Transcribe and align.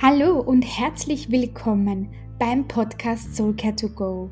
Hallo 0.00 0.38
und 0.38 0.62
herzlich 0.62 1.28
willkommen 1.28 2.08
beim 2.38 2.68
Podcast 2.68 3.34
Soulcare 3.34 3.74
to 3.74 3.88
Go. 3.88 4.30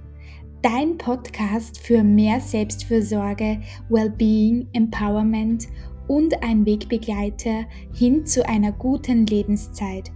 Dein 0.63 0.97
Podcast 0.97 1.81
für 1.81 2.05
mehr 2.05 2.41
Selbstfürsorge, 2.41 3.61
Wellbeing, 3.89 4.69
Empowerment 4.75 5.67
und 6.07 6.41
ein 6.45 6.65
Wegbegleiter 6.65 7.65
hin 7.93 8.25
zu 8.25 8.49
einer 8.49 8.71
guten 8.71 9.27
Lebenszeit. 9.27 10.13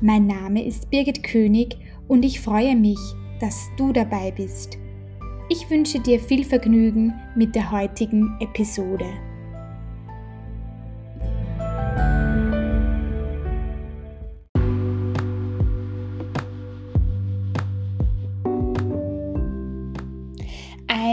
Mein 0.00 0.26
Name 0.26 0.64
ist 0.64 0.88
Birgit 0.88 1.22
König 1.22 1.76
und 2.08 2.24
ich 2.24 2.40
freue 2.40 2.74
mich, 2.74 2.98
dass 3.40 3.68
du 3.76 3.92
dabei 3.92 4.30
bist. 4.30 4.78
Ich 5.50 5.68
wünsche 5.68 6.00
dir 6.00 6.18
viel 6.18 6.44
Vergnügen 6.44 7.12
mit 7.36 7.54
der 7.54 7.70
heutigen 7.70 8.38
Episode. 8.40 9.04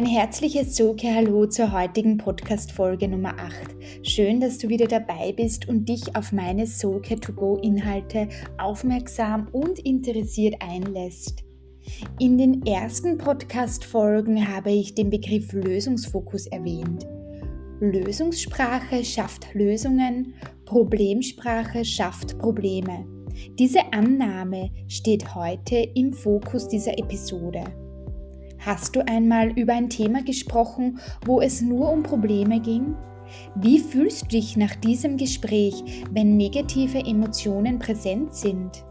Herzliches 0.09 0.75
Soke 0.75 1.13
Hallo 1.13 1.45
zur 1.45 1.71
heutigen 1.71 2.17
Podcast-Folge 2.17 3.07
Nummer 3.07 3.35
8. 3.37 3.53
Schön, 4.01 4.39
dass 4.39 4.57
du 4.57 4.67
wieder 4.67 4.87
dabei 4.87 5.31
bist 5.33 5.69
und 5.69 5.87
dich 5.87 6.15
auf 6.15 6.31
meine 6.31 6.65
Soke 6.65 7.19
to 7.19 7.31
go 7.31 7.57
Inhalte 7.57 8.27
aufmerksam 8.57 9.47
und 9.51 9.77
interessiert 9.77 10.55
einlässt. 10.61 11.43
In 12.19 12.39
den 12.39 12.65
ersten 12.65 13.19
Podcast-Folgen 13.19 14.47
habe 14.51 14.71
ich 14.71 14.95
den 14.95 15.11
Begriff 15.11 15.53
Lösungsfokus 15.53 16.47
erwähnt. 16.47 17.05
Lösungssprache 17.79 19.05
schafft 19.05 19.53
Lösungen, 19.53 20.33
Problemsprache 20.65 21.85
schafft 21.85 22.35
Probleme. 22.39 23.05
Diese 23.59 23.81
Annahme 23.93 24.71
steht 24.87 25.35
heute 25.35 25.75
im 25.93 26.13
Fokus 26.13 26.67
dieser 26.67 26.97
Episode. 26.97 27.63
Hast 28.59 28.95
du 28.95 29.07
einmal 29.07 29.51
über 29.57 29.73
ein 29.73 29.89
Thema 29.89 30.21
gesprochen, 30.21 30.99
wo 31.25 31.39
es 31.41 31.61
nur 31.61 31.91
um 31.91 32.03
Probleme 32.03 32.59
ging? 32.59 32.95
Wie 33.55 33.79
fühlst 33.79 34.23
du 34.23 34.27
dich 34.27 34.57
nach 34.57 34.75
diesem 34.75 35.15
Gespräch, 35.17 35.83
wenn 36.11 36.35
negative 36.35 36.99
Emotionen 36.99 37.79
präsent 37.79 38.35
sind? 38.35 38.83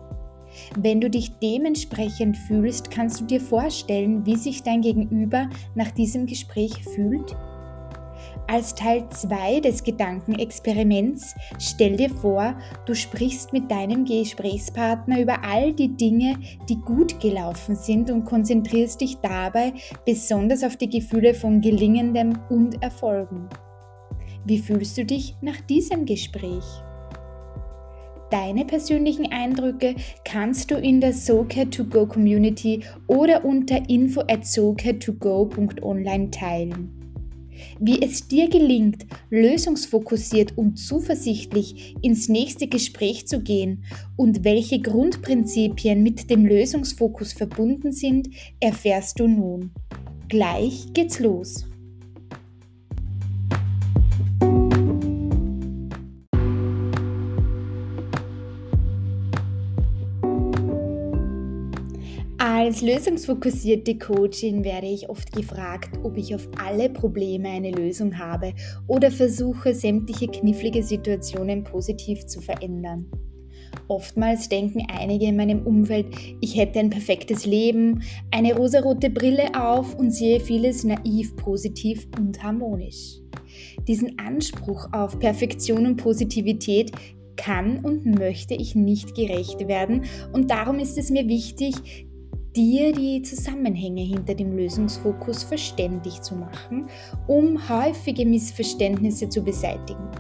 Wenn 0.77 1.01
du 1.01 1.11
dich 1.11 1.39
dementsprechend 1.39 2.37
fühlst, 2.37 2.91
kannst 2.91 3.21
du 3.21 3.25
dir 3.25 3.41
vorstellen, 3.41 4.25
wie 4.25 4.37
sich 4.37 4.63
dein 4.63 4.81
Gegenüber 4.81 5.49
nach 5.75 5.91
diesem 5.91 6.27
Gespräch 6.27 6.73
fühlt? 6.95 7.37
Als 8.51 8.75
Teil 8.75 9.05
2 9.11 9.61
des 9.61 9.85
Gedankenexperiments 9.85 11.35
stell 11.59 11.99
dir 11.99 12.09
vor, 12.09 12.57
du 12.87 12.95
sprichst 12.95 13.53
mit 13.53 13.71
deinem 13.71 14.07
Gesprächspartner 14.07 15.21
über 15.21 15.45
all 15.45 15.75
die 15.75 15.95
Dinge, 15.95 16.39
die 16.67 16.77
gut 16.77 17.21
gelaufen 17.21 17.77
sind 17.77 18.11
und 18.11 18.25
konzentrierst 18.25 19.03
dich 19.03 19.19
dabei 19.19 19.75
besonders 20.07 20.65
auf 20.65 20.77
die 20.77 20.89
Gefühle 20.89 21.35
von 21.35 21.61
Gelingendem 21.61 22.39
und 22.49 22.83
Erfolgen. 22.83 23.51
Wie 24.47 24.59
fühlst 24.59 24.97
du 24.97 25.05
dich 25.05 25.37
nach 25.43 25.61
diesem 25.61 26.07
Gespräch? 26.07 26.65
Deine 28.31 28.65
persönlichen 28.65 29.31
Eindrücke 29.31 29.95
kannst 30.25 30.71
du 30.71 30.77
in 30.77 31.03
der 31.03 31.13
SoCare2Go 31.13 32.07
Community 32.07 32.83
oder 33.09 33.45
unter 33.45 33.91
info 33.91 34.23
at 34.23 34.45
socare2go.online 34.45 36.31
teilen. 36.31 36.98
Wie 37.81 38.03
es 38.03 38.29
dir 38.29 38.49
gelingt, 38.49 39.07
lösungsfokussiert 39.31 40.57
und 40.57 40.77
zuversichtlich 40.77 41.97
ins 42.03 42.29
nächste 42.29 42.67
Gespräch 42.67 43.27
zu 43.27 43.41
gehen 43.41 43.85
und 44.17 44.45
welche 44.45 44.81
Grundprinzipien 44.81 46.03
mit 46.03 46.31
dem 46.31 46.47
Lösungsfokus 46.47 47.33
verbunden 47.33 47.93
sind, 47.93 48.29
erfährst 48.61 49.19
du 49.21 49.29
nun. 49.29 49.71
Gleich 50.29 50.93
geht's 50.93 51.21
los. 51.21 51.67
Als 62.51 62.81
lösungsfokussierte 62.81 63.99
Coachin 63.99 64.65
werde 64.65 64.87
ich 64.87 65.11
oft 65.11 65.33
gefragt, 65.33 65.91
ob 66.03 66.17
ich 66.17 66.35
auf 66.35 66.49
alle 66.57 66.89
Probleme 66.89 67.51
eine 67.51 67.71
Lösung 67.71 68.19
habe 68.19 68.55
oder 68.87 69.11
versuche, 69.11 69.75
sämtliche 69.75 70.29
knifflige 70.29 70.83
Situationen 70.83 71.63
positiv 71.63 72.25
zu 72.25 72.41
verändern. 72.41 73.05
Oftmals 73.87 74.49
denken 74.49 74.87
einige 74.89 75.27
in 75.27 75.37
meinem 75.37 75.67
Umfeld, 75.67 76.07
ich 76.41 76.57
hätte 76.57 76.79
ein 76.79 76.89
perfektes 76.89 77.45
Leben, 77.45 78.03
eine 78.31 78.57
rosarote 78.57 79.11
Brille 79.11 79.51
auf 79.55 79.95
und 79.97 80.11
sehe 80.11 80.41
vieles 80.41 80.85
naiv, 80.85 81.37
positiv 81.37 82.09
und 82.19 82.43
harmonisch. 82.43 83.19
Diesen 83.87 84.19
Anspruch 84.19 84.91
auf 84.93 85.19
Perfektion 85.19 85.85
und 85.85 85.97
Positivität 85.97 86.93
kann 87.37 87.85
und 87.85 88.05
möchte 88.07 88.55
ich 88.55 88.75
nicht 88.75 89.15
gerecht 89.15 89.69
werden 89.69 90.07
und 90.33 90.51
darum 90.51 90.79
ist 90.79 90.97
es 90.97 91.11
mir 91.11 91.29
wichtig, 91.29 92.08
dir 92.59 92.93
die 92.93 93.23
Zusammenhänge 93.23 94.03
hinter 94.03 94.35
dem 94.35 94.57
Lösungsfokus 94.57 95.45
verständlich 95.45 96.21
zu 96.23 96.35
machen, 96.35 96.89
um 97.29 97.69
häufige 97.69 98.27
Missverständnisse 98.27 99.29
zu 99.29 99.43
beseitigen. 99.43 100.11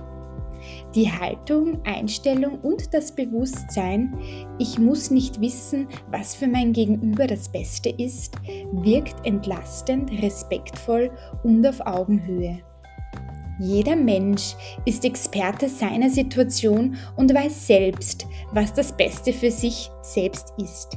Die 0.94 1.10
Haltung, 1.10 1.84
Einstellung 1.84 2.60
und 2.60 2.94
das 2.94 3.12
Bewusstsein, 3.12 4.16
ich 4.60 4.78
muss 4.78 5.10
nicht 5.10 5.41
wissen, 5.41 5.88
was 6.12 6.37
für 6.37 6.47
mein 6.47 6.72
Gegenüber 6.72 7.26
das 7.26 7.49
Beste 7.49 7.88
ist, 7.88 8.37
wirkt 8.72 9.26
entlastend, 9.26 10.12
respektvoll 10.22 11.10
und 11.43 11.66
auf 11.66 11.81
Augenhöhe. 11.81 12.60
Jeder 13.59 13.97
Mensch 13.97 14.55
ist 14.84 15.05
Experte 15.05 15.69
seiner 15.69 16.10
Situation 16.10 16.97
und 17.16 17.34
weiß 17.34 17.66
selbst, 17.66 18.28
was 18.53 18.72
das 18.72 18.97
Beste 18.97 19.32
für 19.32 19.50
sich 19.50 19.91
selbst 20.03 20.55
ist. 20.62 20.97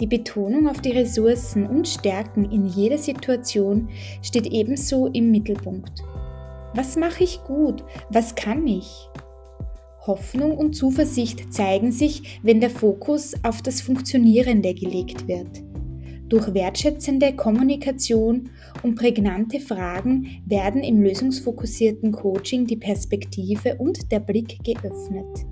Die 0.00 0.06
Betonung 0.06 0.66
auf 0.66 0.80
die 0.80 0.92
Ressourcen 0.92 1.66
und 1.66 1.86
Stärken 1.86 2.50
in 2.50 2.66
jeder 2.66 2.96
Situation 2.96 3.90
steht 4.22 4.46
ebenso 4.46 5.08
im 5.08 5.30
Mittelpunkt. 5.30 6.02
Was 6.74 6.96
mache 6.96 7.24
ich 7.24 7.42
gut? 7.44 7.84
Was 8.08 8.34
kann 8.34 8.66
ich? 8.66 8.88
Hoffnung 10.06 10.56
und 10.56 10.74
Zuversicht 10.74 11.52
zeigen 11.52 11.92
sich, 11.92 12.40
wenn 12.42 12.60
der 12.60 12.70
Fokus 12.70 13.34
auf 13.42 13.60
das 13.60 13.82
Funktionierende 13.82 14.72
gelegt 14.72 15.28
wird. 15.28 15.62
Durch 16.30 16.54
wertschätzende 16.54 17.34
Kommunikation 17.34 18.50
und 18.82 18.94
prägnante 18.94 19.60
Fragen 19.60 20.42
werden 20.46 20.82
im 20.82 21.02
lösungsfokussierten 21.02 22.12
Coaching 22.12 22.66
die 22.66 22.76
Perspektive 22.76 23.74
und 23.76 24.10
der 24.10 24.20
Blick 24.20 24.56
geöffnet. 24.64 25.44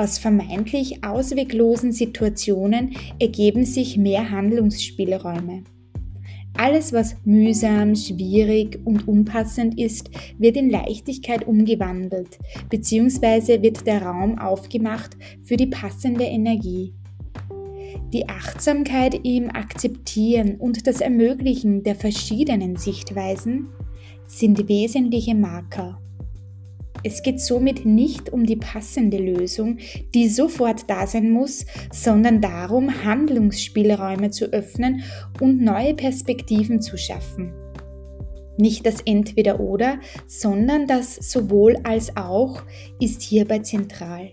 Aus 0.00 0.16
vermeintlich 0.16 1.04
ausweglosen 1.04 1.92
Situationen 1.92 2.96
ergeben 3.18 3.66
sich 3.66 3.98
mehr 3.98 4.30
Handlungsspielräume. 4.30 5.64
Alles, 6.56 6.94
was 6.94 7.16
mühsam, 7.26 7.94
schwierig 7.94 8.78
und 8.86 9.06
unpassend 9.06 9.78
ist, 9.78 10.08
wird 10.38 10.56
in 10.56 10.70
Leichtigkeit 10.70 11.46
umgewandelt, 11.46 12.38
bzw. 12.70 13.60
wird 13.60 13.86
der 13.86 14.00
Raum 14.00 14.38
aufgemacht 14.38 15.18
für 15.42 15.58
die 15.58 15.66
passende 15.66 16.24
Energie. 16.24 16.94
Die 18.14 18.26
Achtsamkeit 18.26 19.20
im 19.22 19.50
Akzeptieren 19.50 20.54
und 20.56 20.86
das 20.86 21.02
Ermöglichen 21.02 21.82
der 21.82 21.94
verschiedenen 21.94 22.76
Sichtweisen 22.76 23.68
sind 24.26 24.66
wesentliche 24.66 25.34
Marker. 25.34 26.00
Es 27.02 27.22
geht 27.22 27.40
somit 27.40 27.86
nicht 27.86 28.30
um 28.30 28.44
die 28.44 28.56
passende 28.56 29.18
Lösung, 29.18 29.78
die 30.14 30.28
sofort 30.28 30.88
da 30.88 31.06
sein 31.06 31.30
muss, 31.30 31.64
sondern 31.92 32.40
darum, 32.40 33.04
Handlungsspielräume 33.04 34.30
zu 34.30 34.46
öffnen 34.52 35.02
und 35.40 35.60
neue 35.62 35.94
Perspektiven 35.94 36.80
zu 36.80 36.96
schaffen. 36.98 37.52
Nicht 38.58 38.84
das 38.84 39.00
Entweder-Oder, 39.00 40.00
sondern 40.26 40.86
das 40.86 41.16
sowohl 41.16 41.76
als 41.84 42.16
auch 42.16 42.62
ist 43.00 43.22
hierbei 43.22 43.60
zentral. 43.60 44.32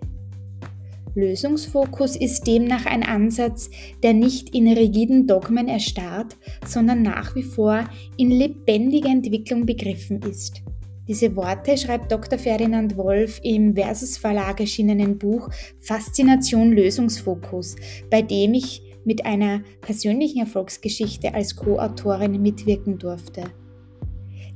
Lösungsfokus 1.15 2.15
ist 2.15 2.45
demnach 2.45 2.85
ein 2.85 3.01
Ansatz, 3.01 3.71
der 4.03 4.13
nicht 4.13 4.53
in 4.53 4.67
rigiden 4.67 5.25
Dogmen 5.25 5.67
erstarrt, 5.67 6.37
sondern 6.65 7.01
nach 7.01 7.35
wie 7.35 7.41
vor 7.41 7.85
in 8.17 8.29
lebendiger 8.29 9.09
Entwicklung 9.09 9.65
begriffen 9.65 10.21
ist. 10.21 10.61
Diese 11.07 11.35
Worte 11.35 11.77
schreibt 11.77 12.11
Dr. 12.11 12.37
Ferdinand 12.37 12.97
Wolf 12.97 13.39
im 13.43 13.75
Versus 13.75 14.17
Verlag 14.17 14.59
erschienenen 14.59 15.17
Buch 15.17 15.49
Faszination 15.79 16.71
Lösungsfokus, 16.73 17.75
bei 18.09 18.21
dem 18.21 18.53
ich 18.53 18.81
mit 19.05 19.25
einer 19.25 19.61
persönlichen 19.79 20.39
Erfolgsgeschichte 20.39 21.33
als 21.33 21.55
Co-Autorin 21.55 22.41
mitwirken 22.41 22.97
durfte. 22.97 23.43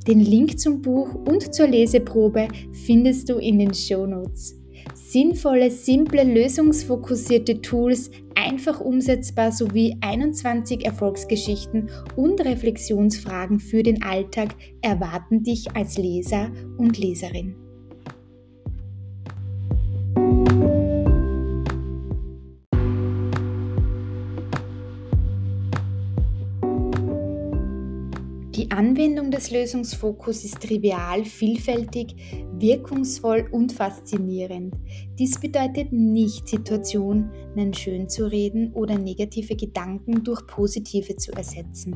Den 0.07 0.19
Link 0.19 0.59
zum 0.59 0.81
Buch 0.81 1.13
und 1.13 1.53
zur 1.53 1.67
Leseprobe 1.67 2.47
findest 2.85 3.29
du 3.29 3.37
in 3.37 3.59
den 3.59 3.73
Show 3.73 4.05
Notes. 4.05 4.60
Sinnvolle, 5.11 5.71
simple, 5.71 6.23
lösungsfokussierte 6.23 7.61
Tools, 7.61 8.11
einfach 8.35 8.79
umsetzbar 8.79 9.51
sowie 9.51 9.97
21 10.01 10.85
Erfolgsgeschichten 10.85 11.89
und 12.15 12.39
Reflexionsfragen 12.41 13.59
für 13.59 13.83
den 13.83 14.03
Alltag 14.03 14.55
erwarten 14.81 15.43
dich 15.43 15.75
als 15.75 15.97
Leser 15.97 16.49
und 16.77 16.97
Leserin. 16.97 17.60
Die 28.55 28.69
Anwendung 28.69 29.31
des 29.31 29.49
Lösungsfokus 29.49 30.43
ist 30.43 30.59
trivial, 30.59 31.23
vielfältig, 31.23 32.15
wirkungsvoll 32.59 33.47
und 33.49 33.71
faszinierend. 33.71 34.75
Dies 35.17 35.39
bedeutet 35.39 35.93
nicht, 35.93 36.49
Situationen 36.49 37.31
schön 37.73 38.09
zu 38.09 38.29
reden 38.29 38.73
oder 38.73 38.97
negative 38.97 39.55
Gedanken 39.55 40.25
durch 40.25 40.45
positive 40.47 41.15
zu 41.15 41.31
ersetzen. 41.31 41.95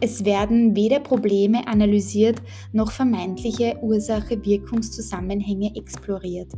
Es 0.00 0.24
werden 0.24 0.74
weder 0.74 1.00
Probleme 1.00 1.68
analysiert 1.68 2.40
noch 2.72 2.90
vermeintliche 2.90 3.76
Ursache-Wirkungszusammenhänge 3.82 5.76
exploriert. 5.76 6.52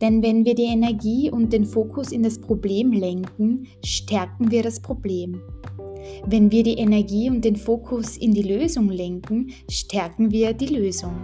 Denn 0.00 0.20
wenn 0.20 0.44
wir 0.44 0.56
die 0.56 0.64
Energie 0.64 1.30
und 1.30 1.52
den 1.52 1.64
Fokus 1.64 2.10
in 2.10 2.24
das 2.24 2.40
Problem 2.40 2.90
lenken, 2.90 3.68
stärken 3.84 4.50
wir 4.50 4.64
das 4.64 4.82
Problem. 4.82 5.40
Wenn 6.26 6.50
wir 6.50 6.62
die 6.62 6.78
Energie 6.78 7.30
und 7.30 7.44
den 7.44 7.56
Fokus 7.56 8.16
in 8.16 8.32
die 8.32 8.42
Lösung 8.42 8.88
lenken, 8.88 9.52
stärken 9.70 10.30
wir 10.30 10.52
die 10.52 10.74
Lösung. 10.74 11.14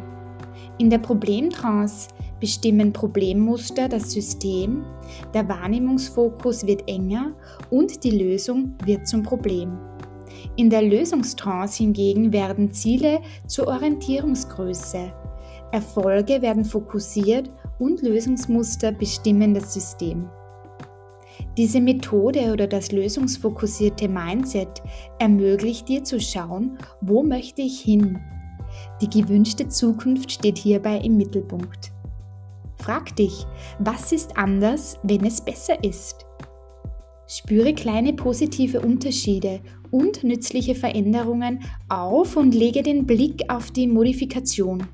In 0.79 0.91
der 0.91 0.99
Problemtrance 0.99 2.09
bestimmen 2.41 2.93
Problemmuster 2.93 3.89
das 3.89 4.13
System, 4.13 4.85
der 5.35 5.49
Wahrnehmungsfokus 5.49 6.67
wird 6.67 6.89
enger 6.89 7.35
und 7.71 8.05
die 8.05 8.11
Lösung 8.11 8.75
wird 8.85 9.09
zum 9.09 9.23
Problem. 9.23 9.77
In 10.57 10.71
der 10.71 10.83
Lösungstrance 10.83 11.79
hingegen 11.79 12.33
werden 12.33 12.73
Ziele 12.73 13.21
zur 13.47 13.67
Orientierungsgröße. 13.69 15.13
Erfolge 15.73 16.41
werden 16.43 16.65
fokussiert 16.65 17.51
und 17.79 18.03
Lösungsmuster 18.03 18.93
bestimmen 18.93 19.55
das 19.55 19.75
System. 19.75 20.29
Diese 21.57 21.81
Methode 21.81 22.53
oder 22.53 22.67
das 22.67 22.93
lösungsfokussierte 22.93 24.09
Mindset 24.09 24.83
ermöglicht 25.19 25.89
dir 25.89 26.05
zu 26.05 26.21
schauen, 26.21 26.79
wo 27.01 27.23
möchte 27.23 27.63
ich 27.63 27.81
hin. 27.81 28.19
Die 29.01 29.09
gewünschte 29.09 29.69
Zukunft 29.69 30.31
steht 30.33 30.59
hierbei 30.59 30.99
im 30.99 31.17
Mittelpunkt. 31.17 31.93
Frag 32.77 33.17
dich, 33.17 33.45
was 33.79 34.13
ist 34.13 34.37
anders, 34.37 34.99
wenn 35.03 35.25
es 35.25 35.41
besser 35.41 35.83
ist? 35.83 36.25
Spüre 37.27 37.75
kleine 37.75 38.15
positive 38.15 38.81
Unterschiede 38.81 39.61
und 39.91 40.25
nützliche 40.25 40.75
Veränderungen 40.75 41.61
auf 41.89 42.37
und 42.37 42.55
lege 42.55 42.83
den 42.83 43.07
Blick 43.07 43.43
auf 43.49 43.71
die 43.71 43.87
Modifikation. 43.87 44.87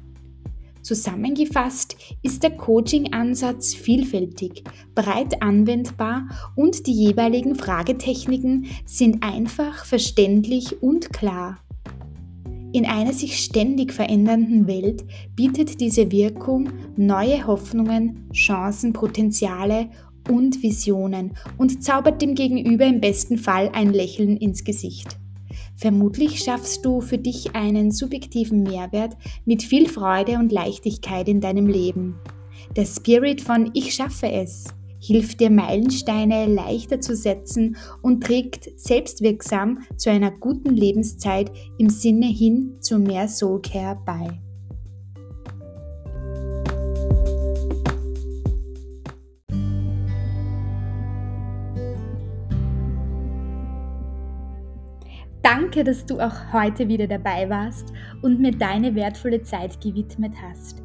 Zusammengefasst 0.85 1.97
ist 2.23 2.43
der 2.43 2.51
Coaching-Ansatz 2.51 3.75
vielfältig, 3.75 4.65
breit 4.95 5.41
anwendbar 5.41 6.29
und 6.57 6.87
die 6.87 6.93
jeweiligen 6.93 7.55
Fragetechniken 7.55 8.67
sind 8.85 9.23
einfach, 9.23 9.87
verständlich 9.87 10.83
und 10.83 11.11
klar. 11.11 11.57
In 12.75 12.85
einer 12.85 13.15
sich 13.15 13.39
ständig 13.39 13.95
verändernden 13.95 14.67
Welt 14.67 15.05
bietet 15.35 15.81
diese 15.81 16.13
Wirkung 16.13 16.69
neue 16.97 17.47
Hoffnungen, 17.47 18.29
Chancen, 18.35 18.93
Potenziale 18.93 19.89
und 20.29 20.63
Visionen 20.63 21.33
und 21.57 21.83
zaubert 21.83 22.21
dem 22.21 22.35
Gegenüber 22.35 22.85
im 22.85 23.01
besten 23.01 23.39
Fall 23.39 23.71
ein 23.73 23.95
Lächeln 23.95 24.37
ins 24.37 24.65
Gesicht. 24.65 25.17
Vermutlich 25.77 26.39
schaffst 26.41 26.85
du 26.85 27.01
für 27.01 27.19
dich 27.19 27.55
einen 27.55 27.91
subjektiven 27.91 28.63
Mehrwert 28.63 29.17
mit 29.45 29.63
viel 29.63 29.89
Freude 29.89 30.39
und 30.39 30.53
Leichtigkeit 30.53 31.29
in 31.29 31.41
deinem 31.41 31.67
Leben. 31.67 32.17
Der 32.77 32.85
Spirit 32.85 33.41
von 33.41 33.71
Ich 33.75 33.95
schaffe 33.95 34.31
es 34.31 34.65
hilft 35.07 35.41
dir 35.41 35.51
Meilensteine 35.51 36.47
leichter 36.47 37.01
zu 37.01 37.15
setzen 37.15 37.77
und 38.03 38.25
trägt 38.25 38.79
selbstwirksam 38.79 39.81
zu 39.97 40.11
einer 40.11 40.31
guten 40.31 40.71
Lebenszeit 40.71 41.51
im 41.79 41.91
Sinne 41.91 42.27
hin 42.27 42.77
zu 42.81 42.99
mehr 42.99 43.29
Soulcare 43.29 43.99
bei. 44.05 44.44
Danke, 55.45 55.85
dass 55.85 56.07
du 56.07 56.21
auch 56.21 56.55
heute 56.55 56.89
wieder 56.89 57.07
dabei 57.07 57.51
warst 57.51 57.93
und 58.23 58.41
mir 58.41 58.53
deine 58.53 58.95
wertvolle 58.95 59.43
Zeit 59.43 59.79
gewidmet 59.79 60.33
hast. 60.43 60.83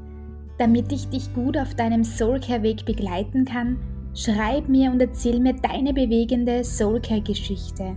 Damit 0.57 0.91
ich 0.91 1.07
dich 1.07 1.33
gut 1.33 1.57
auf 1.57 1.75
deinem 1.75 2.03
Soulcare-Weg 2.03 2.83
begleiten 2.83 3.45
kann, 3.45 3.77
schreib 4.13 4.67
mir 4.67 4.91
und 4.91 4.99
erzähl 4.99 5.39
mir 5.39 5.53
deine 5.53 5.93
bewegende 5.93 6.65
Soulcare-Geschichte. 6.65 7.95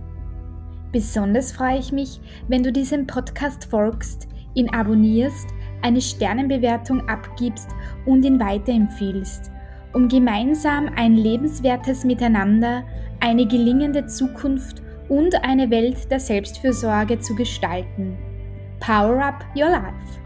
Besonders 0.93 1.51
freue 1.51 1.79
ich 1.79 1.91
mich, 1.91 2.21
wenn 2.47 2.63
du 2.63 2.71
diesem 2.71 3.07
Podcast 3.07 3.65
folgst, 3.65 4.29
ihn 4.53 4.69
abonnierst, 4.69 5.49
eine 5.81 5.99
Sternenbewertung 5.99 7.09
abgibst 7.09 7.71
und 8.05 8.23
ihn 8.23 8.39
weiterempfiehlst, 8.39 9.51
um 9.91 10.07
gemeinsam 10.07 10.89
ein 10.95 11.17
lebenswertes 11.17 12.05
Miteinander, 12.05 12.85
eine 13.19 13.45
gelingende 13.45 14.05
Zukunft 14.05 14.81
und 15.13 15.35
eine 15.43 15.69
Welt 15.69 16.09
der 16.09 16.19
Selbstfürsorge 16.19 17.19
zu 17.19 17.35
gestalten. 17.35 18.17
Power 18.79 19.23
Up 19.23 19.45
Your 19.55 19.69
Life! 19.69 20.22